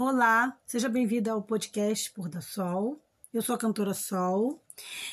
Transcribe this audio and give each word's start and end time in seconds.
Olá, 0.00 0.56
seja 0.64 0.88
bem-vinda 0.88 1.32
ao 1.32 1.42
podcast 1.42 2.12
Por 2.12 2.28
da 2.28 2.40
Sol. 2.40 3.04
Eu 3.34 3.42
sou 3.42 3.56
a 3.56 3.58
cantora 3.58 3.92
Sol 3.92 4.62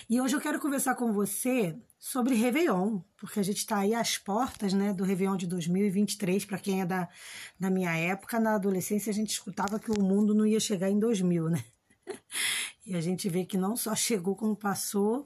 e 0.08 0.22
hoje 0.22 0.36
eu 0.36 0.40
quero 0.40 0.60
conversar 0.60 0.94
com 0.94 1.12
você 1.12 1.76
sobre 1.98 2.36
Réveillon, 2.36 3.00
porque 3.18 3.40
a 3.40 3.44
gente 3.44 3.58
está 3.58 3.80
aí 3.80 3.96
às 3.96 4.20
portas 4.20 4.74
né, 4.74 4.94
do 4.94 5.04
Réveillon 5.04 5.38
de 5.38 5.48
2023. 5.48 6.46
Para 6.46 6.60
quem 6.60 6.82
é 6.82 6.86
da, 6.86 7.10
da 7.60 7.72
minha 7.72 7.98
época, 7.98 8.40
na 8.40 8.54
adolescência, 8.54 9.10
a 9.10 9.14
gente 9.14 9.32
escutava 9.32 9.80
que 9.80 9.90
o 9.90 10.04
mundo 10.04 10.36
não 10.36 10.46
ia 10.46 10.60
chegar 10.60 10.92
em 10.92 11.00
2000, 11.00 11.50
né? 11.50 11.66
E 12.86 12.96
a 12.96 13.02
gente 13.02 13.28
vê 13.28 13.44
que 13.44 13.58
não 13.58 13.76
só 13.76 13.96
chegou 13.96 14.36
como 14.36 14.56
passou, 14.56 15.26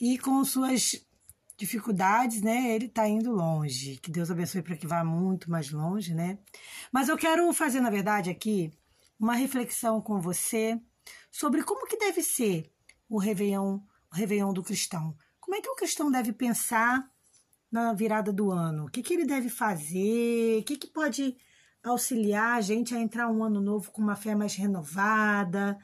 e 0.00 0.18
com 0.18 0.44
suas 0.44 1.05
dificuldades, 1.56 2.42
né? 2.42 2.74
Ele 2.74 2.86
está 2.86 3.08
indo 3.08 3.32
longe. 3.32 3.96
Que 3.96 4.10
Deus 4.10 4.30
abençoe 4.30 4.62
para 4.62 4.76
que 4.76 4.86
vá 4.86 5.02
muito 5.02 5.50
mais 5.50 5.70
longe, 5.70 6.14
né? 6.14 6.38
Mas 6.92 7.08
eu 7.08 7.16
quero 7.16 7.52
fazer, 7.52 7.80
na 7.80 7.90
verdade, 7.90 8.30
aqui 8.30 8.70
uma 9.18 9.34
reflexão 9.34 10.00
com 10.00 10.20
você 10.20 10.80
sobre 11.30 11.62
como 11.62 11.86
que 11.86 11.96
deve 11.96 12.22
ser 12.22 12.70
o 13.08 13.18
Réveillon, 13.18 13.80
o 14.12 14.14
Réveillon 14.14 14.52
do 14.52 14.62
cristão. 14.62 15.16
Como 15.40 15.56
é 15.56 15.60
que 15.60 15.70
o 15.70 15.76
cristão 15.76 16.10
deve 16.10 16.32
pensar 16.32 17.08
na 17.70 17.92
virada 17.92 18.32
do 18.32 18.50
ano? 18.50 18.86
O 18.86 18.90
que, 18.90 19.02
que 19.02 19.14
ele 19.14 19.24
deve 19.24 19.48
fazer? 19.48 20.60
O 20.60 20.64
que, 20.64 20.76
que 20.76 20.88
pode 20.88 21.36
auxiliar 21.82 22.58
a 22.58 22.60
gente 22.60 22.94
a 22.94 23.00
entrar 23.00 23.30
um 23.30 23.44
ano 23.44 23.60
novo 23.60 23.90
com 23.90 24.02
uma 24.02 24.16
fé 24.16 24.34
mais 24.34 24.54
renovada? 24.54 25.78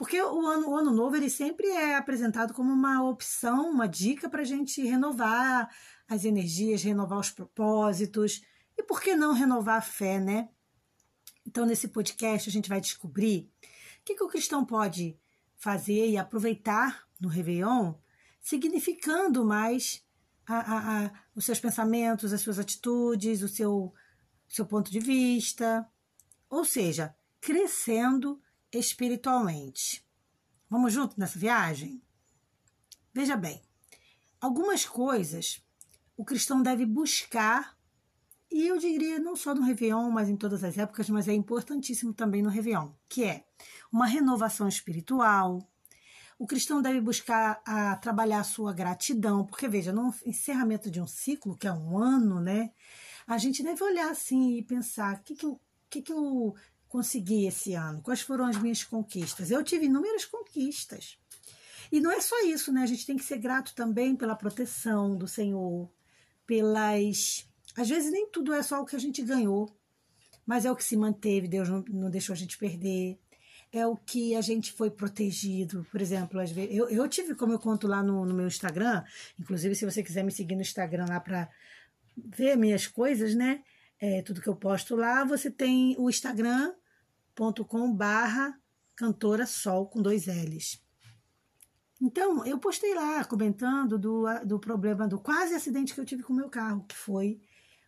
Porque 0.00 0.18
o 0.22 0.46
ano, 0.46 0.70
o 0.70 0.74
ano 0.74 0.90
novo 0.92 1.14
ele 1.14 1.28
sempre 1.28 1.66
é 1.66 1.94
apresentado 1.94 2.54
como 2.54 2.72
uma 2.72 3.06
opção, 3.06 3.70
uma 3.70 3.86
dica 3.86 4.30
para 4.30 4.40
a 4.40 4.46
gente 4.46 4.82
renovar 4.82 5.68
as 6.08 6.24
energias, 6.24 6.82
renovar 6.82 7.18
os 7.18 7.28
propósitos. 7.28 8.42
E 8.78 8.82
por 8.82 9.02
que 9.02 9.14
não 9.14 9.34
renovar 9.34 9.76
a 9.76 9.82
fé, 9.82 10.18
né? 10.18 10.48
Então, 11.46 11.66
nesse 11.66 11.86
podcast, 11.86 12.48
a 12.48 12.52
gente 12.52 12.66
vai 12.66 12.80
descobrir 12.80 13.50
o 14.00 14.04
que, 14.06 14.14
que 14.14 14.24
o 14.24 14.28
cristão 14.28 14.64
pode 14.64 15.20
fazer 15.58 16.08
e 16.08 16.16
aproveitar 16.16 17.06
no 17.20 17.28
Réveillon, 17.28 17.92
significando 18.40 19.44
mais 19.44 20.02
a, 20.46 20.56
a, 20.56 21.04
a, 21.04 21.12
os 21.34 21.44
seus 21.44 21.60
pensamentos, 21.60 22.32
as 22.32 22.40
suas 22.40 22.58
atitudes, 22.58 23.42
o 23.42 23.48
seu, 23.48 23.92
seu 24.48 24.64
ponto 24.64 24.90
de 24.90 24.98
vista. 24.98 25.86
Ou 26.48 26.64
seja, 26.64 27.14
crescendo 27.38 28.40
espiritualmente. 28.72 30.04
Vamos 30.68 30.92
junto 30.92 31.18
nessa 31.18 31.38
viagem? 31.38 32.02
Veja 33.12 33.36
bem, 33.36 33.60
algumas 34.40 34.84
coisas 34.84 35.62
o 36.16 36.24
cristão 36.24 36.62
deve 36.62 36.84
buscar, 36.84 37.76
e 38.50 38.66
eu 38.66 38.76
diria 38.76 39.18
não 39.18 39.34
só 39.34 39.54
no 39.54 39.62
Réveillon, 39.62 40.10
mas 40.10 40.28
em 40.28 40.36
todas 40.36 40.62
as 40.62 40.76
épocas, 40.76 41.08
mas 41.08 41.26
é 41.26 41.32
importantíssimo 41.32 42.12
também 42.12 42.42
no 42.42 42.50
Réveillon, 42.50 42.90
que 43.08 43.24
é 43.24 43.46
uma 43.90 44.06
renovação 44.06 44.68
espiritual. 44.68 45.66
O 46.38 46.46
cristão 46.46 46.82
deve 46.82 47.00
buscar 47.00 47.62
a 47.64 47.96
trabalhar 47.96 48.40
a 48.40 48.44
sua 48.44 48.72
gratidão, 48.72 49.46
porque 49.46 49.66
veja, 49.66 49.92
no 49.92 50.14
encerramento 50.26 50.90
de 50.90 51.00
um 51.00 51.06
ciclo, 51.06 51.56
que 51.56 51.66
é 51.66 51.72
um 51.72 51.98
ano, 51.98 52.38
né? 52.38 52.70
A 53.26 53.38
gente 53.38 53.62
deve 53.62 53.82
olhar 53.82 54.10
assim 54.10 54.58
e 54.58 54.62
pensar 54.62 55.16
o 55.16 55.22
que, 55.22 55.34
que, 55.34 55.46
eu, 55.46 55.60
que, 55.88 56.02
que 56.02 56.12
eu 56.12 56.54
consegui 56.90 57.46
esse 57.46 57.72
ano? 57.74 58.02
Quais 58.02 58.20
foram 58.20 58.44
as 58.44 58.60
minhas 58.60 58.82
conquistas? 58.82 59.50
Eu 59.50 59.62
tive 59.62 59.86
inúmeras 59.86 60.24
conquistas. 60.24 61.16
E 61.90 62.00
não 62.00 62.10
é 62.10 62.20
só 62.20 62.38
isso, 62.44 62.72
né? 62.72 62.82
A 62.82 62.86
gente 62.86 63.06
tem 63.06 63.16
que 63.16 63.24
ser 63.24 63.38
grato 63.38 63.74
também 63.74 64.14
pela 64.14 64.36
proteção 64.36 65.16
do 65.16 65.26
Senhor, 65.26 65.88
pelas. 66.46 67.48
Às 67.76 67.88
vezes 67.88 68.12
nem 68.12 68.28
tudo 68.28 68.52
é 68.52 68.62
só 68.62 68.80
o 68.82 68.84
que 68.84 68.96
a 68.96 68.98
gente 68.98 69.22
ganhou, 69.22 69.74
mas 70.44 70.64
é 70.64 70.70
o 70.70 70.76
que 70.76 70.84
se 70.84 70.96
manteve, 70.96 71.46
Deus 71.48 71.68
não, 71.68 71.84
não 71.88 72.10
deixou 72.10 72.32
a 72.32 72.36
gente 72.36 72.58
perder. 72.58 73.18
É 73.72 73.86
o 73.86 73.96
que 73.96 74.34
a 74.34 74.40
gente 74.40 74.72
foi 74.72 74.90
protegido. 74.90 75.86
Por 75.92 76.00
exemplo, 76.00 76.40
às 76.40 76.50
vezes, 76.50 76.76
eu, 76.76 76.88
eu 76.88 77.08
tive, 77.08 77.36
como 77.36 77.52
eu 77.52 77.58
conto 77.58 77.86
lá 77.86 78.02
no, 78.02 78.26
no 78.26 78.34
meu 78.34 78.48
Instagram, 78.48 79.04
inclusive 79.38 79.76
se 79.76 79.84
você 79.84 80.02
quiser 80.02 80.24
me 80.24 80.32
seguir 80.32 80.56
no 80.56 80.62
Instagram 80.62 81.06
lá 81.08 81.20
para 81.20 81.48
ver 82.16 82.56
minhas 82.56 82.88
coisas, 82.88 83.32
né? 83.36 83.62
É, 84.00 84.22
tudo 84.22 84.40
que 84.40 84.48
eu 84.48 84.56
posto 84.56 84.96
lá, 84.96 85.24
você 85.24 85.50
tem 85.50 85.94
o 85.98 86.10
Instagram 86.10 86.72
facebook.com 87.36 87.94
barra 87.94 88.58
cantora 88.96 89.46
sol 89.46 89.86
com 89.86 90.02
dois 90.02 90.26
L's. 90.26 90.82
Então, 92.00 92.44
eu 92.46 92.58
postei 92.58 92.94
lá 92.94 93.24
comentando 93.24 93.98
do, 93.98 94.24
do 94.46 94.58
problema 94.58 95.06
do 95.06 95.18
quase 95.18 95.54
acidente 95.54 95.94
que 95.94 96.00
eu 96.00 96.04
tive 96.04 96.22
com 96.22 96.32
o 96.32 96.36
meu 96.36 96.48
carro, 96.48 96.84
que 96.88 96.94
foi 96.94 97.40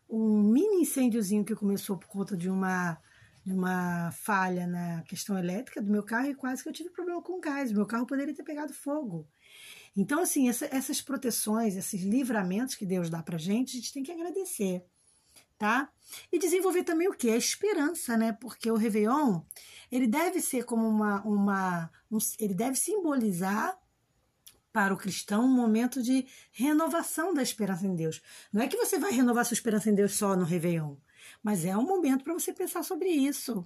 um 0.08 0.42
mini 0.42 0.82
incêndiozinho 0.82 1.44
que 1.44 1.54
começou 1.54 1.96
por 1.96 2.08
conta 2.08 2.36
de 2.36 2.50
uma, 2.50 2.98
de 3.44 3.52
uma 3.52 4.10
falha 4.12 4.66
na 4.66 5.02
questão 5.02 5.38
elétrica 5.38 5.80
do 5.80 5.90
meu 5.90 6.02
carro 6.02 6.26
e 6.26 6.34
quase 6.34 6.62
que 6.62 6.68
eu 6.68 6.72
tive 6.72 6.90
problema 6.90 7.22
com 7.22 7.40
gás. 7.40 7.72
Meu 7.72 7.86
carro 7.86 8.06
poderia 8.06 8.34
ter 8.34 8.42
pegado 8.42 8.74
fogo. 8.74 9.26
Então, 9.96 10.20
assim, 10.20 10.48
essa, 10.48 10.66
essas 10.66 11.00
proteções, 11.00 11.74
esses 11.74 12.02
livramentos 12.02 12.74
que 12.74 12.86
Deus 12.86 13.08
dá 13.08 13.22
pra 13.22 13.38
gente, 13.38 13.76
a 13.76 13.80
gente 13.80 13.92
tem 13.92 14.02
que 14.02 14.12
agradecer 14.12 14.84
tá? 15.62 15.88
E 16.32 16.40
desenvolver 16.40 16.82
também 16.82 17.06
o 17.06 17.14
que? 17.14 17.30
A 17.30 17.36
esperança, 17.36 18.16
né? 18.16 18.32
Porque 18.32 18.68
o 18.68 18.74
Réveillon, 18.74 19.42
ele 19.92 20.08
deve 20.08 20.40
ser 20.40 20.64
como 20.64 20.88
uma. 20.88 21.22
uma 21.24 21.88
um, 22.10 22.18
ele 22.40 22.52
deve 22.52 22.74
simbolizar 22.74 23.78
para 24.72 24.92
o 24.92 24.96
cristão 24.96 25.44
um 25.44 25.54
momento 25.54 26.02
de 26.02 26.26
renovação 26.50 27.32
da 27.32 27.44
esperança 27.44 27.86
em 27.86 27.94
Deus. 27.94 28.20
Não 28.52 28.60
é 28.60 28.66
que 28.66 28.76
você 28.76 28.98
vai 28.98 29.12
renovar 29.12 29.44
sua 29.44 29.54
esperança 29.54 29.88
em 29.88 29.94
Deus 29.94 30.16
só 30.16 30.34
no 30.34 30.44
Réveillon, 30.44 30.96
mas 31.44 31.64
é 31.64 31.76
um 31.76 31.86
momento 31.86 32.24
para 32.24 32.34
você 32.34 32.52
pensar 32.52 32.82
sobre 32.82 33.10
isso. 33.10 33.64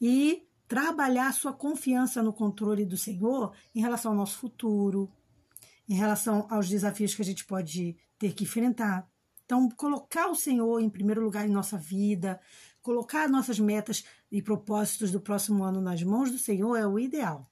E 0.00 0.44
trabalhar 0.66 1.32
sua 1.32 1.52
confiança 1.52 2.20
no 2.20 2.32
controle 2.32 2.84
do 2.84 2.96
Senhor 2.96 3.54
em 3.72 3.80
relação 3.80 4.10
ao 4.10 4.18
nosso 4.18 4.38
futuro, 4.38 5.08
em 5.88 5.94
relação 5.94 6.48
aos 6.50 6.68
desafios 6.68 7.14
que 7.14 7.22
a 7.22 7.24
gente 7.24 7.44
pode 7.44 7.96
ter 8.18 8.34
que 8.34 8.42
enfrentar. 8.42 9.11
Então, 9.44 9.68
colocar 9.70 10.28
o 10.28 10.34
Senhor 10.34 10.80
em 10.80 10.88
primeiro 10.88 11.22
lugar 11.22 11.46
em 11.46 11.52
nossa 11.52 11.76
vida, 11.76 12.40
colocar 12.80 13.28
nossas 13.28 13.58
metas 13.58 14.04
e 14.30 14.40
propósitos 14.42 15.10
do 15.10 15.20
próximo 15.20 15.62
ano 15.64 15.80
nas 15.80 16.02
mãos 16.02 16.30
do 16.30 16.38
Senhor 16.38 16.76
é 16.76 16.86
o 16.86 16.98
ideal. 16.98 17.46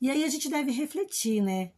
E 0.00 0.10
aí 0.10 0.24
a 0.24 0.28
gente 0.28 0.48
deve 0.48 0.70
refletir, 0.70 1.42
né? 1.42 1.72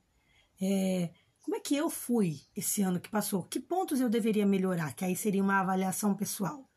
É, 0.60 1.10
como 1.42 1.56
é 1.56 1.60
que 1.60 1.74
eu 1.74 1.90
fui 1.90 2.40
esse 2.56 2.82
ano 2.82 3.00
que 3.00 3.10
passou? 3.10 3.42
Que 3.42 3.58
pontos 3.58 4.00
eu 4.00 4.08
deveria 4.08 4.46
melhorar? 4.46 4.94
Que 4.94 5.04
aí 5.04 5.16
seria 5.16 5.42
uma 5.42 5.60
avaliação 5.60 6.14
pessoal. 6.14 6.68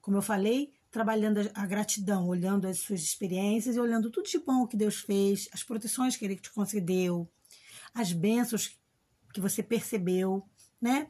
Como 0.00 0.16
eu 0.16 0.22
falei, 0.22 0.72
trabalhando 0.90 1.40
a 1.52 1.66
gratidão, 1.66 2.28
olhando 2.28 2.66
as 2.66 2.78
suas 2.78 3.02
experiências 3.02 3.76
e 3.76 3.80
olhando 3.80 4.10
tudo 4.10 4.28
de 4.28 4.38
bom 4.38 4.66
que 4.66 4.76
Deus 4.76 5.00
fez, 5.00 5.48
as 5.52 5.62
proteções 5.62 6.16
que 6.16 6.24
Ele 6.24 6.36
te 6.36 6.52
concedeu, 6.52 7.28
as 7.92 8.12
bênçãos 8.12 8.78
que 9.34 9.40
você 9.40 9.62
percebeu, 9.62 10.48
né? 10.80 11.08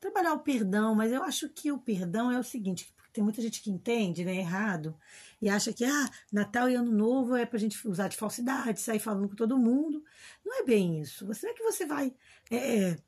Trabalhar 0.00 0.34
o 0.34 0.40
perdão, 0.40 0.94
mas 0.94 1.12
eu 1.12 1.22
acho 1.22 1.48
que 1.48 1.70
o 1.72 1.78
perdão 1.78 2.30
é 2.30 2.38
o 2.38 2.44
seguinte, 2.44 2.92
tem 3.12 3.24
muita 3.24 3.40
gente 3.40 3.62
que 3.62 3.70
entende, 3.70 4.24
né, 4.24 4.36
errado, 4.36 4.94
e 5.40 5.48
acha 5.48 5.72
que, 5.72 5.84
ah, 5.84 6.10
Natal 6.30 6.68
e 6.68 6.74
Ano 6.74 6.92
Novo 6.92 7.34
é 7.34 7.46
pra 7.46 7.58
gente 7.58 7.86
usar 7.88 8.08
de 8.08 8.16
falsidade, 8.16 8.80
sair 8.80 8.98
falando 8.98 9.28
com 9.28 9.34
todo 9.34 9.58
mundo. 9.58 10.04
Não 10.44 10.60
é 10.60 10.64
bem 10.64 11.00
isso. 11.00 11.26
Você 11.26 11.46
não 11.46 11.52
é 11.52 11.56
que 11.56 11.62
você 11.62 11.86
vai 11.86 12.14
é, 12.50 12.56
é, 12.56 12.98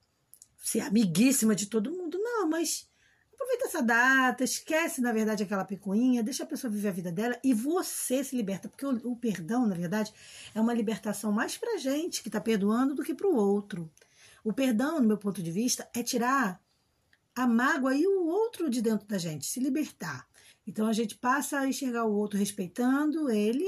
ser 0.62 0.80
amiguíssima 0.80 1.54
de 1.54 1.66
todo 1.66 1.92
mundo, 1.92 2.18
não, 2.18 2.48
mas 2.48 2.88
aproveita 3.34 3.66
essa 3.66 3.82
data, 3.82 4.42
esquece, 4.42 5.00
na 5.00 5.12
verdade, 5.12 5.42
aquela 5.42 5.64
picuinha, 5.64 6.22
deixa 6.22 6.42
a 6.42 6.46
pessoa 6.46 6.70
viver 6.70 6.88
a 6.88 6.92
vida 6.92 7.12
dela 7.12 7.38
e 7.44 7.54
você 7.54 8.24
se 8.24 8.34
liberta, 8.34 8.68
porque 8.68 8.84
o, 8.84 9.12
o 9.12 9.16
perdão, 9.16 9.66
na 9.66 9.74
verdade, 9.74 10.12
é 10.54 10.60
uma 10.60 10.74
libertação 10.74 11.30
mais 11.30 11.56
pra 11.56 11.76
gente 11.76 12.22
que 12.22 12.30
tá 12.30 12.40
perdoando 12.40 12.94
do 12.94 13.04
que 13.04 13.14
pro 13.14 13.34
outro. 13.34 13.90
O 14.42 14.52
perdão, 14.52 15.00
no 15.00 15.06
meu 15.06 15.18
ponto 15.18 15.42
de 15.42 15.50
vista, 15.50 15.88
é 15.94 16.02
tirar 16.02 16.60
a 17.38 17.46
mágoa 17.46 17.94
e 17.94 18.06
o 18.06 18.26
outro 18.26 18.68
de 18.68 18.82
dentro 18.82 19.06
da 19.06 19.16
gente, 19.16 19.46
se 19.46 19.60
libertar. 19.60 20.26
Então 20.66 20.86
a 20.86 20.92
gente 20.92 21.16
passa 21.16 21.60
a 21.60 21.68
enxergar 21.68 22.04
o 22.04 22.12
outro 22.12 22.38
respeitando 22.38 23.30
ele, 23.30 23.64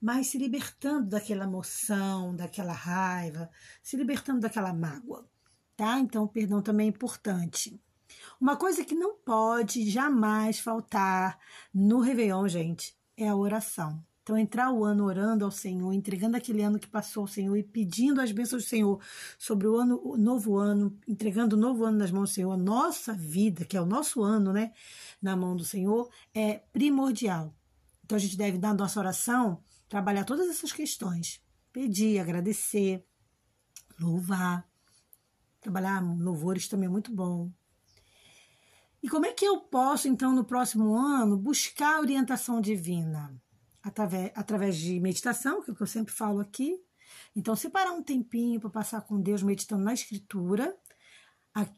mas 0.00 0.26
se 0.26 0.38
libertando 0.38 1.08
daquela 1.08 1.44
emoção, 1.44 2.36
daquela 2.36 2.72
raiva, 2.72 3.50
se 3.82 3.96
libertando 3.96 4.40
daquela 4.40 4.74
mágoa, 4.74 5.26
tá? 5.74 5.98
Então 5.98 6.24
o 6.24 6.28
perdão 6.28 6.60
também 6.60 6.86
é 6.86 6.90
importante. 6.90 7.80
Uma 8.38 8.56
coisa 8.56 8.84
que 8.84 8.94
não 8.94 9.16
pode 9.16 9.88
jamais 9.90 10.58
faltar 10.60 11.38
no 11.72 12.00
Réveillon, 12.00 12.46
gente, 12.46 12.94
é 13.16 13.28
a 13.28 13.36
oração. 13.36 14.04
Então, 14.24 14.38
entrar 14.38 14.72
o 14.72 14.82
ano 14.82 15.04
orando 15.04 15.44
ao 15.44 15.50
Senhor, 15.50 15.92
entregando 15.92 16.34
aquele 16.34 16.62
ano 16.62 16.78
que 16.78 16.88
passou 16.88 17.24
ao 17.24 17.26
Senhor 17.26 17.54
e 17.58 17.62
pedindo 17.62 18.22
as 18.22 18.32
bênçãos 18.32 18.64
do 18.64 18.68
Senhor 18.68 18.98
sobre 19.38 19.68
o 19.68 19.76
ano, 19.76 20.00
o 20.02 20.16
novo 20.16 20.56
ano, 20.56 20.98
entregando 21.06 21.56
o 21.56 21.58
novo 21.58 21.84
ano 21.84 21.98
nas 21.98 22.10
mãos 22.10 22.30
do 22.30 22.34
Senhor, 22.34 22.50
a 22.50 22.56
nossa 22.56 23.12
vida, 23.12 23.66
que 23.66 23.76
é 23.76 23.80
o 23.82 23.84
nosso 23.84 24.22
ano, 24.22 24.50
né, 24.50 24.72
na 25.20 25.36
mão 25.36 25.54
do 25.54 25.62
Senhor, 25.62 26.08
é 26.34 26.54
primordial. 26.72 27.54
Então, 28.02 28.16
a 28.16 28.18
gente 28.18 28.34
deve, 28.34 28.56
na 28.56 28.72
nossa 28.72 28.98
oração, 28.98 29.62
trabalhar 29.90 30.24
todas 30.24 30.48
essas 30.48 30.72
questões. 30.72 31.42
Pedir, 31.70 32.18
agradecer, 32.18 33.04
louvar. 34.00 34.66
Trabalhar 35.60 36.00
louvores 36.00 36.66
também 36.66 36.86
é 36.86 36.90
muito 36.90 37.14
bom. 37.14 37.52
E 39.02 39.08
como 39.10 39.26
é 39.26 39.34
que 39.34 39.44
eu 39.44 39.60
posso, 39.60 40.08
então, 40.08 40.34
no 40.34 40.44
próximo 40.44 40.96
ano, 40.96 41.36
buscar 41.36 42.00
orientação 42.00 42.58
divina? 42.58 43.38
Através, 43.84 44.32
através 44.34 44.76
de 44.76 44.98
meditação, 44.98 45.62
que 45.62 45.70
é 45.70 45.72
o 45.72 45.76
que 45.76 45.82
eu 45.82 45.86
sempre 45.86 46.12
falo 46.12 46.40
aqui. 46.40 46.80
Então, 47.36 47.54
separar 47.54 47.92
um 47.92 48.02
tempinho 48.02 48.58
para 48.58 48.70
passar 48.70 49.02
com 49.02 49.20
Deus 49.20 49.42
meditando 49.42 49.84
na 49.84 49.92
Escritura, 49.92 50.74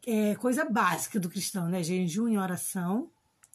é 0.07 0.35
coisa 0.37 0.65
básica 0.65 1.19
do 1.19 1.29
cristão, 1.29 1.69
né? 1.69 1.83
Jejum 1.83 2.29
e 2.29 2.39
oração, 2.39 3.11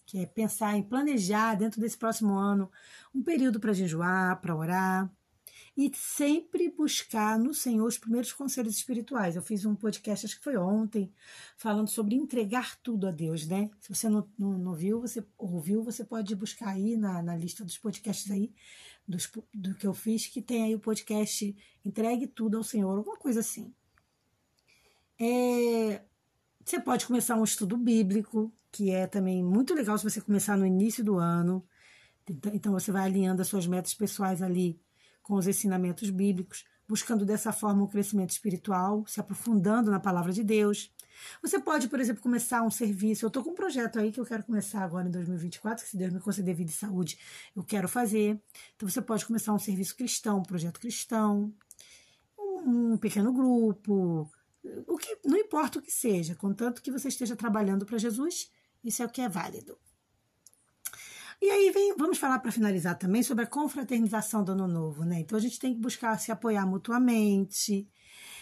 que 0.05 0.19
é 0.19 0.25
pensar 0.25 0.75
em 0.75 0.83
planejar 0.83 1.55
dentro 1.55 1.79
desse 1.79 1.97
próximo 1.97 2.33
ano 2.33 2.69
um 3.15 3.23
período 3.23 3.59
para 3.59 3.73
jejuar, 3.73 4.39
para 4.41 4.55
orar 4.55 5.09
e 5.85 5.91
sempre 5.95 6.69
buscar 6.69 7.39
no 7.39 7.55
Senhor 7.55 7.87
os 7.87 7.97
primeiros 7.97 8.31
conselhos 8.31 8.75
espirituais. 8.75 9.35
Eu 9.35 9.41
fiz 9.41 9.65
um 9.65 9.75
podcast, 9.75 10.27
acho 10.27 10.37
que 10.37 10.43
foi 10.43 10.55
ontem, 10.55 11.11
falando 11.57 11.87
sobre 11.87 12.13
entregar 12.13 12.79
tudo 12.81 13.07
a 13.07 13.11
Deus, 13.11 13.47
né? 13.47 13.71
Se 13.79 13.89
você 13.93 14.07
não, 14.07 14.29
não, 14.37 14.57
não 14.59 14.73
viu, 14.75 15.01
você 15.01 15.25
ouviu, 15.39 15.83
você 15.83 16.05
pode 16.05 16.35
buscar 16.35 16.69
aí 16.69 16.95
na, 16.95 17.23
na 17.23 17.35
lista 17.35 17.65
dos 17.65 17.79
podcasts 17.79 18.29
aí, 18.29 18.53
dos, 19.07 19.31
do 19.51 19.73
que 19.73 19.87
eu 19.87 19.93
fiz, 19.93 20.27
que 20.27 20.39
tem 20.39 20.63
aí 20.63 20.75
o 20.75 20.79
podcast 20.79 21.55
Entregue 21.83 22.27
Tudo 22.27 22.57
ao 22.57 22.63
Senhor, 22.63 22.95
alguma 22.95 23.17
coisa 23.17 23.39
assim. 23.39 23.73
É, 25.19 26.01
você 26.63 26.79
pode 26.79 27.07
começar 27.07 27.35
um 27.35 27.43
estudo 27.43 27.75
bíblico, 27.75 28.53
que 28.71 28.91
é 28.91 29.07
também 29.07 29.43
muito 29.43 29.73
legal 29.73 29.97
se 29.97 30.03
você 30.03 30.21
começar 30.21 30.55
no 30.55 30.65
início 30.65 31.03
do 31.03 31.17
ano. 31.17 31.65
Então, 32.29 32.53
então 32.53 32.71
você 32.71 32.91
vai 32.91 33.05
alinhando 33.05 33.41
as 33.41 33.47
suas 33.47 33.65
metas 33.65 33.95
pessoais 33.95 34.43
ali 34.43 34.79
com 35.31 35.35
os 35.35 35.47
ensinamentos 35.47 36.09
bíblicos, 36.09 36.65
buscando 36.85 37.25
dessa 37.25 37.53
forma 37.53 37.81
um 37.81 37.87
crescimento 37.87 38.31
espiritual, 38.31 39.05
se 39.07 39.17
aprofundando 39.17 39.89
na 39.89 39.97
palavra 39.97 40.33
de 40.33 40.43
Deus. 40.43 40.93
Você 41.41 41.57
pode, 41.57 41.87
por 41.87 42.01
exemplo, 42.01 42.21
começar 42.21 42.61
um 42.63 42.69
serviço. 42.69 43.23
Eu 43.23 43.29
estou 43.29 43.41
com 43.41 43.51
um 43.51 43.55
projeto 43.55 43.97
aí 43.97 44.11
que 44.11 44.19
eu 44.19 44.25
quero 44.25 44.43
começar 44.43 44.83
agora 44.83 45.07
em 45.07 45.11
2024, 45.11 45.85
que 45.85 45.89
se 45.89 45.95
Deus 45.95 46.11
me 46.11 46.19
conceder 46.19 46.53
vida 46.53 46.69
e 46.69 46.73
saúde, 46.73 47.17
eu 47.55 47.63
quero 47.63 47.87
fazer. 47.87 48.41
Então 48.75 48.89
você 48.89 49.01
pode 49.01 49.25
começar 49.25 49.53
um 49.53 49.57
serviço 49.57 49.95
cristão, 49.95 50.39
um 50.39 50.43
projeto 50.43 50.81
cristão, 50.81 51.53
um 52.37 52.97
pequeno 52.97 53.31
grupo, 53.31 54.29
o 54.85 54.97
que 54.97 55.17
não 55.23 55.37
importa 55.37 55.79
o 55.79 55.81
que 55.81 55.93
seja, 55.93 56.35
contanto 56.35 56.81
que 56.81 56.91
você 56.91 57.07
esteja 57.07 57.37
trabalhando 57.37 57.85
para 57.85 57.97
Jesus, 57.97 58.51
isso 58.83 59.01
é 59.01 59.05
o 59.05 59.09
que 59.09 59.21
é 59.21 59.29
válido. 59.29 59.77
E 61.41 61.49
aí 61.49 61.71
vem, 61.71 61.95
vamos 61.97 62.19
falar 62.19 62.37
para 62.37 62.51
finalizar 62.51 62.95
também 62.99 63.23
sobre 63.23 63.45
a 63.45 63.47
confraternização 63.47 64.43
do 64.43 64.51
ano 64.51 64.67
novo, 64.67 65.03
né? 65.03 65.21
Então 65.21 65.35
a 65.35 65.41
gente 65.41 65.57
tem 65.57 65.73
que 65.73 65.79
buscar 65.79 66.15
se 66.19 66.31
apoiar 66.31 66.67
mutuamente, 66.67 67.89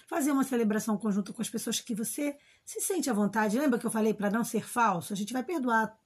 fazer 0.05 0.31
uma 0.31 0.43
celebração 0.43 0.97
conjunta 0.97 1.31
com 1.31 1.41
as 1.41 1.49
pessoas 1.49 1.79
que 1.79 1.95
você 1.95 2.35
se 2.65 2.81
sente 2.81 3.09
à 3.09 3.13
vontade. 3.13 3.57
Lembra 3.57 3.79
que 3.79 3.85
eu 3.85 3.91
falei 3.91 4.13
para 4.13 4.29
não 4.29 4.43
ser 4.43 4.67
falso? 4.67 5.13
A 5.13 5.15
gente 5.15 5.31
vai 5.31 5.43
perdoar 5.43 5.97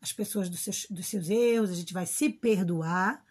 as 0.00 0.12
pessoas 0.12 0.48
dos 0.48 0.58
seus, 0.58 0.86
dos 0.90 1.06
seus 1.06 1.30
erros, 1.30 1.70
a 1.70 1.74
gente 1.74 1.92
vai 1.92 2.04
se 2.04 2.28
perdoar, 2.28 3.24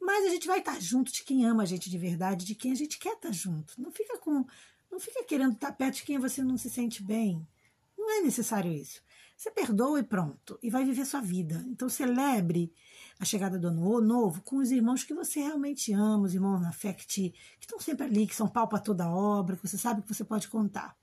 mas 0.00 0.26
a 0.26 0.30
gente 0.30 0.48
vai 0.48 0.58
estar 0.58 0.80
junto 0.80 1.12
de 1.12 1.22
quem 1.22 1.46
ama 1.46 1.62
a 1.62 1.66
gente 1.66 1.88
de 1.88 1.98
verdade, 1.98 2.44
de 2.44 2.56
quem 2.56 2.72
a 2.72 2.76
gente 2.76 2.98
quer 2.98 3.12
estar 3.12 3.32
junto. 3.32 3.80
Não 3.80 3.92
fica 3.92 4.18
com, 4.18 4.44
não 4.90 4.98
fica 4.98 5.22
querendo 5.22 5.52
estar 5.52 5.70
perto 5.70 5.96
de 5.96 6.02
quem 6.02 6.18
você 6.18 6.42
não 6.42 6.58
se 6.58 6.68
sente 6.68 7.00
bem. 7.00 7.46
Não 7.96 8.10
é 8.10 8.22
necessário 8.22 8.72
isso. 8.72 9.05
Você 9.36 9.50
perdoa 9.50 10.00
e 10.00 10.02
pronto. 10.02 10.58
E 10.62 10.70
vai 10.70 10.84
viver 10.84 11.04
sua 11.04 11.20
vida. 11.20 11.62
Então 11.68 11.88
celebre 11.88 12.72
a 13.18 13.24
chegada 13.24 13.58
do 13.58 13.68
ano 13.68 14.00
novo 14.00 14.42
com 14.42 14.56
os 14.56 14.70
irmãos 14.70 15.04
que 15.04 15.14
você 15.14 15.40
realmente 15.40 15.92
ama, 15.92 16.24
os 16.24 16.34
irmãos 16.34 16.60
na 16.60 16.72
fé 16.72 16.92
que, 16.92 17.06
te, 17.06 17.30
que 17.58 17.66
estão 17.66 17.78
sempre 17.78 18.06
ali, 18.06 18.26
que 18.26 18.34
são 18.34 18.48
pau 18.48 18.68
para 18.68 18.78
toda 18.78 19.08
obra, 19.08 19.56
que 19.56 19.66
você 19.66 19.76
sabe 19.76 20.02
que 20.02 20.12
você 20.12 20.24
pode 20.24 20.48
contar. 20.48 20.96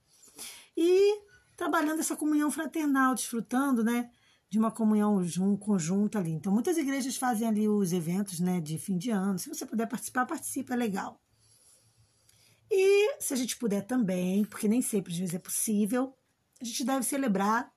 E 0.76 1.20
trabalhando 1.56 2.00
essa 2.00 2.16
comunhão 2.16 2.50
fraternal, 2.50 3.14
desfrutando, 3.14 3.84
né? 3.84 4.10
De 4.50 4.58
uma 4.58 4.70
comunhão 4.70 5.20
conjunta 5.58 6.18
ali. 6.18 6.32
Então, 6.32 6.52
muitas 6.52 6.76
igrejas 6.76 7.16
fazem 7.16 7.46
ali 7.46 7.68
os 7.68 7.92
eventos, 7.92 8.40
né? 8.40 8.60
De 8.60 8.78
fim 8.78 8.96
de 8.96 9.10
ano. 9.10 9.38
Se 9.38 9.48
você 9.48 9.64
puder 9.64 9.86
participar, 9.86 10.26
participe, 10.26 10.72
é 10.72 10.76
legal. 10.76 11.20
E 12.70 13.20
se 13.20 13.32
a 13.32 13.36
gente 13.36 13.56
puder 13.56 13.82
também, 13.82 14.44
porque 14.44 14.68
nem 14.68 14.82
sempre 14.82 15.12
às 15.12 15.18
vezes 15.18 15.34
é 15.34 15.38
possível, 15.38 16.16
a 16.60 16.64
gente 16.64 16.84
deve 16.84 17.04
celebrar 17.04 17.73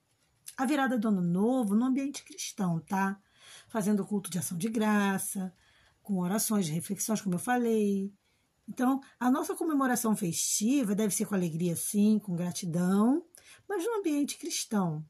a 0.58 0.66
virada 0.66 0.98
do 0.98 1.06
ano 1.06 1.22
novo 1.22 1.76
no 1.76 1.86
ambiente 1.86 2.24
cristão, 2.24 2.80
tá? 2.80 3.16
Fazendo 3.68 4.04
culto 4.04 4.28
de 4.28 4.40
ação 4.40 4.58
de 4.58 4.68
graça, 4.68 5.54
com 6.02 6.18
orações, 6.18 6.68
reflexões, 6.68 7.20
como 7.20 7.36
eu 7.36 7.38
falei. 7.38 8.12
Então, 8.68 9.00
a 9.20 9.30
nossa 9.30 9.54
comemoração 9.54 10.16
festiva 10.16 10.96
deve 10.96 11.14
ser 11.14 11.26
com 11.26 11.36
alegria, 11.36 11.76
sim, 11.76 12.18
com 12.18 12.34
gratidão, 12.34 13.24
mas 13.68 13.84
no 13.84 14.00
ambiente 14.00 14.36
cristão. 14.36 15.06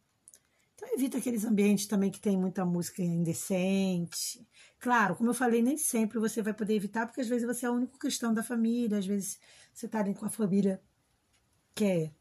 Então, 0.74 0.86
evita 0.92 1.16
aqueles 1.16 1.46
ambientes 1.46 1.86
também 1.86 2.10
que 2.10 2.20
tem 2.20 2.36
muita 2.36 2.64
música 2.66 3.02
indecente. 3.02 4.46
Claro, 4.78 5.16
como 5.16 5.30
eu 5.30 5.34
falei, 5.34 5.62
nem 5.62 5.78
sempre 5.78 6.18
você 6.18 6.42
vai 6.42 6.52
poder 6.52 6.74
evitar, 6.74 7.06
porque 7.06 7.22
às 7.22 7.26
vezes 7.26 7.46
você 7.46 7.64
é 7.64 7.70
o 7.70 7.74
único 7.74 7.98
cristão 7.98 8.34
da 8.34 8.42
família, 8.42 8.98
às 8.98 9.06
vezes 9.06 9.40
você 9.72 9.86
está 9.86 10.00
ali 10.00 10.14
com 10.14 10.26
a 10.26 10.30
família 10.30 10.80
que 11.74 11.84
é, 11.84 12.12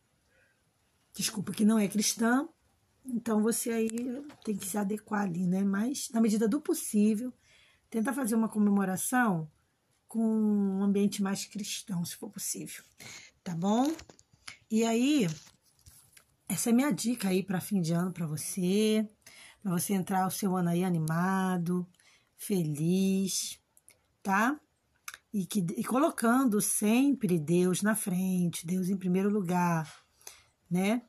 desculpa, 1.14 1.52
que 1.52 1.66
não 1.66 1.78
é 1.78 1.88
cristã, 1.88 2.48
então 3.08 3.42
você 3.42 3.72
aí 3.72 3.90
tem 4.44 4.56
que 4.56 4.66
se 4.66 4.78
adequar 4.78 5.22
ali, 5.22 5.48
né? 5.48 5.64
Mas, 5.64 6.10
na 6.12 6.20
medida 6.20 6.48
do 6.48 6.60
possível, 6.60 7.34
tenta 7.90 8.14
fazer 8.14 8.36
uma 8.36 8.50
comemoração 8.50 9.50
com 10.08 10.20
um 10.20 10.84
ambiente 10.84 11.22
mais 11.22 11.46
cristão, 11.46 12.04
se 12.06 12.16
for 12.16 12.30
possível. 12.30 12.84
Tá 13.44 13.56
bom? 13.56 13.86
E 14.70 14.84
aí, 14.84 15.28
essa 16.48 16.70
é 16.70 16.74
minha 16.74 16.92
dica 16.92 17.30
aí 17.30 17.44
para 17.44 17.62
fim 17.62 17.82
de 17.82 17.94
ano 17.94 18.12
para 18.12 18.28
você, 18.28 19.08
para 19.62 19.72
você 19.72 19.94
entrar 19.94 20.28
o 20.28 20.32
seu 20.32 20.56
ano 20.56 20.70
aí 20.70 20.84
animado, 20.84 21.88
feliz, 22.38 23.60
tá? 24.22 24.60
E, 25.34 25.46
que, 25.46 25.60
e 25.76 25.84
colocando 25.84 26.60
sempre 26.62 27.38
Deus 27.40 27.82
na 27.82 27.96
frente, 27.96 28.66
Deus 28.66 28.90
em 28.90 28.98
primeiro 28.98 29.30
lugar, 29.30 30.04
né? 30.70 31.02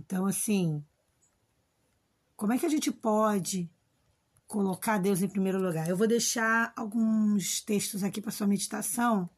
Então, 0.00 0.24
assim, 0.24 0.82
como 2.34 2.54
é 2.54 2.58
que 2.58 2.64
a 2.64 2.70
gente 2.70 2.90
pode 2.90 3.70
colocar 4.46 4.96
Deus 4.96 5.20
em 5.20 5.28
primeiro 5.28 5.60
lugar? 5.60 5.88
Eu 5.88 5.96
vou 5.96 6.06
deixar 6.06 6.72
alguns 6.74 7.60
textos 7.60 8.02
aqui 8.02 8.20
para 8.20 8.32
sua 8.32 8.46
meditação 8.46 9.28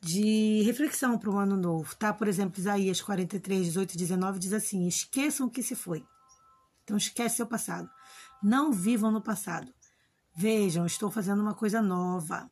de 0.00 0.62
reflexão 0.62 1.18
para 1.18 1.30
o 1.30 1.36
ano 1.36 1.56
novo, 1.56 1.96
tá? 1.96 2.12
Por 2.12 2.28
exemplo, 2.28 2.60
Isaías 2.60 3.02
43, 3.02 3.66
18 3.66 3.94
e 3.94 3.98
19 3.98 4.38
diz 4.38 4.52
assim: 4.52 4.86
Esqueçam 4.86 5.48
o 5.48 5.50
que 5.50 5.64
se 5.64 5.74
foi. 5.74 6.06
Então, 6.84 6.96
esquece 6.96 7.36
seu 7.36 7.46
passado. 7.46 7.90
Não 8.40 8.70
vivam 8.70 9.10
no 9.10 9.20
passado. 9.20 9.74
Vejam, 10.36 10.86
estou 10.86 11.10
fazendo 11.10 11.42
uma 11.42 11.54
coisa 11.54 11.82
nova. 11.82 12.48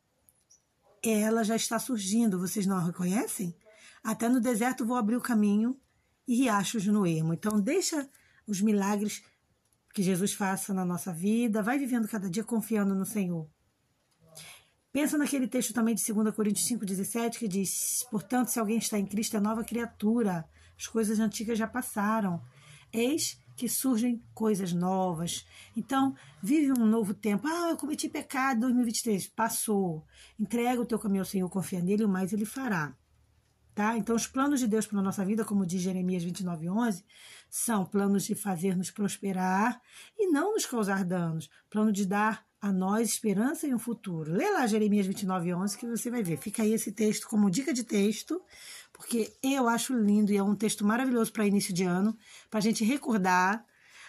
Ela 1.01 1.45
já 1.45 1.55
está 1.55 1.79
surgindo, 1.79 2.41
vocês 2.41 2.67
não 2.67 2.79
a 2.79 2.85
reconhecem? 2.85 3.55
Até 4.03 4.29
no 4.29 4.41
deserto 4.41 4.85
vou 4.85 4.97
abrir 4.97 5.17
o 5.17 5.21
caminho 5.21 5.79
e 6.33 6.35
riachos 6.35 6.87
no 6.87 7.07
ermo. 7.07 7.35
Então, 7.35 7.61
deixa 7.61 8.09
os 8.47 8.63
milagres 8.63 9.23
que 9.93 10.03
Jesus 10.03 10.33
faça 10.33 10.73
na 10.73 10.83
nossa 10.83 11.13
vida, 11.13 11.63
vai 11.63 11.79
vivendo 11.79 12.09
cada 12.09 12.31
dia 12.31 12.43
confiando 12.43 12.95
no 12.95 13.05
Senhor. 13.05 13.47
Pensa 14.91 15.19
naquele 15.19 15.47
texto 15.47 15.75
também 15.75 15.95
de 15.95 16.03
2 16.11 16.35
Coríntios 16.35 16.67
5,17 16.67 17.39
que 17.39 17.47
diz: 17.47 18.07
Portanto, 18.11 18.49
se 18.49 18.59
alguém 18.59 18.79
está 18.79 18.99
em 18.99 19.05
Cristo, 19.05 19.37
é 19.37 19.41
nova 19.41 19.63
criatura, 19.63 20.49
as 20.79 20.87
coisas 20.87 21.19
antigas 21.19 21.59
já 21.59 21.67
passaram. 21.67 22.43
Eis 22.91 23.39
que 23.55 23.69
surgem 23.69 24.23
coisas 24.33 24.73
novas. 24.73 25.47
Então, 25.77 26.15
vive 26.43 26.73
um 26.73 26.87
novo 26.87 27.13
tempo. 27.13 27.47
Ah, 27.47 27.71
eu 27.71 27.77
cometi 27.77 28.09
pecado 28.09 28.57
em 28.57 28.61
2023. 28.61 29.29
Passou. 29.29 30.07
Entrega 30.39 30.81
o 30.81 30.87
teu 30.87 30.99
caminho 30.99 31.23
ao 31.23 31.27
Senhor, 31.27 31.49
confia 31.51 31.83
nele, 31.83 32.05
o 32.05 32.09
mais 32.09 32.33
ele 32.33 32.47
fará. 32.47 32.97
Tá? 33.75 33.97
Então, 33.97 34.15
os 34.15 34.27
planos 34.27 34.61
de 34.61 34.67
Deus 34.67 34.87
para 34.87 34.99
a 34.99 35.03
nossa 35.03 35.25
vida, 35.25 35.45
como 35.45 35.65
diz 35.65 35.81
Jeremias 35.81 36.23
29, 36.23 36.69
11, 36.69 37.05
são 37.49 37.87
planos 37.87 38.25
de 38.25 38.35
fazer-nos 38.35 38.91
prosperar 38.91 39.81
e 40.19 40.31
não 40.31 40.53
nos 40.53 40.67
causar 40.67 41.05
danos, 41.05 41.49
plano 41.71 41.91
de 41.91 42.05
dar 42.05 42.47
a 42.61 42.71
nós 42.71 43.09
esperança 43.09 43.67
e 43.67 43.75
um 43.75 43.79
futuro. 43.79 44.31
Lê 44.31 44.49
lá 44.51 44.67
Jeremias 44.67 45.07
29, 45.07 45.55
11 45.55 45.79
que 45.79 45.87
você 45.87 46.11
vai 46.11 46.23
ver. 46.23 46.37
Fica 46.39 46.63
aí 46.63 46.73
esse 46.75 46.93
texto 46.93 47.27
como 47.29 47.51
dica 47.51 47.73
de 47.73 47.83
texto, 47.83 48.41
porque 48.93 49.33
eu 49.43 49.69
acho 49.69 49.95
lindo 49.95 50.33
e 50.33 50.37
é 50.37 50.43
um 50.43 50.55
texto 50.55 50.85
maravilhoso 50.85 51.33
para 51.33 51.47
início 51.47 51.73
de 51.75 51.83
ano, 51.83 52.17
para 52.51 52.59
a 52.59 52.63
gente 52.63 52.85
recordar 52.85 53.65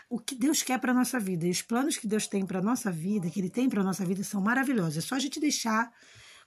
o 0.10 0.20
que 0.20 0.36
Deus 0.36 0.62
quer 0.62 0.80
para 0.80 0.94
nossa 0.94 1.20
vida. 1.20 1.48
E 1.48 1.50
os 1.50 1.62
planos 1.62 1.98
que 1.98 2.06
Deus 2.06 2.28
tem 2.28 2.46
para 2.46 2.62
nossa 2.62 2.92
vida, 2.92 3.30
que 3.30 3.40
Ele 3.40 3.50
tem 3.50 3.68
para 3.68 3.82
nossa 3.82 4.06
vida, 4.06 4.24
são 4.24 4.42
maravilhosos. 4.42 4.98
É 4.98 5.02
só 5.02 5.16
a 5.16 5.20
gente 5.20 5.40
deixar 5.40 5.92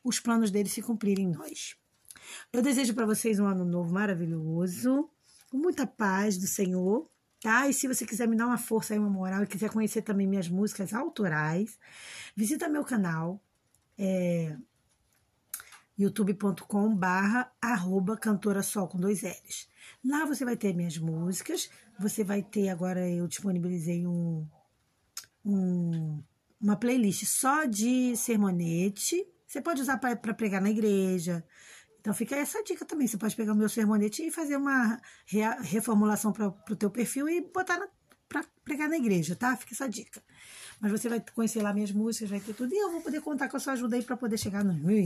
os 0.04 0.20
planos 0.20 0.52
dele 0.52 0.68
se 0.68 0.82
cumprirem 0.82 1.24
em 1.24 1.32
nós. 1.32 1.76
Eu 2.52 2.62
desejo 2.62 2.94
para 2.94 3.06
vocês 3.06 3.38
um 3.38 3.46
ano 3.46 3.64
novo 3.64 3.92
maravilhoso, 3.92 5.08
com 5.50 5.58
muita 5.58 5.86
paz 5.86 6.36
do 6.38 6.46
Senhor, 6.46 7.08
tá? 7.40 7.68
E 7.68 7.72
se 7.72 7.86
você 7.86 8.06
quiser 8.06 8.26
me 8.26 8.36
dar 8.36 8.46
uma 8.46 8.58
força 8.58 8.94
e 8.94 8.98
uma 8.98 9.10
moral 9.10 9.42
e 9.42 9.46
quiser 9.46 9.70
conhecer 9.70 10.02
também 10.02 10.26
minhas 10.26 10.48
músicas 10.48 10.92
autorais, 10.92 11.78
visita 12.34 12.68
meu 12.68 12.84
canal, 12.84 13.40
é 13.98 14.56
youtube.com 15.98 16.94
barra 16.94 17.50
arroba 17.60 18.16
cantora 18.16 18.62
sol 18.62 18.86
com 18.86 18.98
dois 18.98 19.22
L's. 19.22 19.68
Lá 20.04 20.26
você 20.26 20.44
vai 20.44 20.56
ter 20.56 20.74
minhas 20.74 20.98
músicas, 20.98 21.70
você 21.98 22.22
vai 22.22 22.42
ter 22.42 22.68
agora, 22.68 23.08
eu 23.08 23.26
disponibilizei 23.26 24.06
um, 24.06 24.46
um 25.44 26.22
uma 26.60 26.76
playlist 26.76 27.24
só 27.24 27.64
de 27.64 28.16
sermonete. 28.16 29.26
Você 29.46 29.60
pode 29.60 29.80
usar 29.80 29.98
para 29.98 30.34
pregar 30.34 30.60
na 30.60 30.70
igreja. 30.70 31.44
Então 32.06 32.14
fica 32.14 32.36
essa 32.36 32.62
dica 32.62 32.84
também. 32.84 33.08
Você 33.08 33.16
pode 33.16 33.34
pegar 33.34 33.52
o 33.52 33.56
meu 33.56 33.68
sermonete 33.68 34.22
e 34.22 34.30
fazer 34.30 34.56
uma 34.56 34.96
reformulação 35.62 36.32
para 36.32 36.46
o 36.46 36.76
teu 36.76 36.88
perfil 36.88 37.28
e 37.28 37.40
botar 37.40 37.80
para 38.28 38.44
pregar 38.64 38.88
na 38.88 38.96
igreja, 38.96 39.34
tá? 39.34 39.56
Fica 39.56 39.74
essa 39.74 39.88
dica. 39.88 40.22
Mas 40.80 40.92
você 40.92 41.08
vai 41.08 41.24
conhecer 41.34 41.60
lá 41.60 41.72
minhas 41.72 41.90
músicas, 41.90 42.30
vai 42.30 42.38
ter 42.38 42.54
tudo. 42.54 42.72
E 42.72 42.78
eu 42.78 42.92
vou 42.92 43.00
poder 43.00 43.20
contar 43.20 43.48
com 43.48 43.56
a 43.56 43.60
sua 43.60 43.72
ajuda 43.72 43.96
aí 43.96 44.04
para 44.04 44.16
poder 44.16 44.38
chegar 44.38 44.62
nos 44.62 44.76
mil 44.76 44.96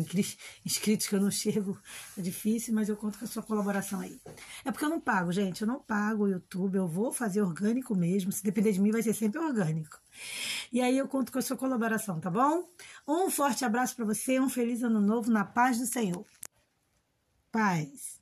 inscritos, 0.62 1.06
que 1.06 1.14
eu 1.14 1.20
não 1.22 1.30
chego. 1.30 1.78
É 2.18 2.20
difícil, 2.20 2.74
mas 2.74 2.90
eu 2.90 2.96
conto 2.98 3.18
com 3.18 3.24
a 3.24 3.28
sua 3.28 3.42
colaboração 3.42 4.00
aí. 4.00 4.20
É 4.62 4.70
porque 4.70 4.84
eu 4.84 4.90
não 4.90 5.00
pago, 5.00 5.32
gente. 5.32 5.62
Eu 5.62 5.68
não 5.68 5.80
pago 5.80 6.24
o 6.24 6.28
YouTube. 6.28 6.76
Eu 6.76 6.86
vou 6.86 7.10
fazer 7.10 7.40
orgânico 7.40 7.94
mesmo. 7.94 8.30
Se 8.30 8.42
depender 8.42 8.72
de 8.72 8.80
mim, 8.80 8.90
vai 8.90 9.02
ser 9.02 9.14
sempre 9.14 9.40
orgânico. 9.40 9.98
E 10.70 10.82
aí 10.82 10.98
eu 10.98 11.08
conto 11.08 11.32
com 11.32 11.38
a 11.38 11.42
sua 11.42 11.56
colaboração, 11.56 12.20
tá 12.20 12.30
bom? 12.30 12.68
Um 13.08 13.30
forte 13.30 13.64
abraço 13.64 13.96
para 13.96 14.04
você. 14.04 14.38
Um 14.38 14.50
feliz 14.50 14.82
ano 14.82 15.00
novo 15.00 15.30
na 15.30 15.46
paz 15.46 15.78
do 15.78 15.86
Senhor. 15.86 16.26
Paz. 17.52 18.20